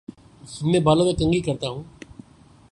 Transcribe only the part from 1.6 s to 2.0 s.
ہوں